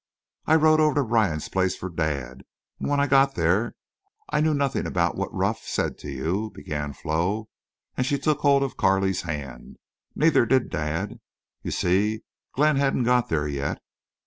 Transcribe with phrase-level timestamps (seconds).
[0.47, 2.41] "I rode over to Ryan's place for dad,
[2.79, 3.75] an' when I got there
[4.31, 7.49] I knew nothing about what Ruff said to you," began Flo,
[7.95, 9.77] and she took hold of Carley's hand.
[10.15, 11.19] "Neither did dad.
[11.61, 12.23] You see,
[12.55, 13.77] Glenn hadn't got there yet.